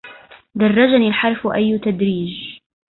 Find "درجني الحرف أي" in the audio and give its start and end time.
0.55-1.77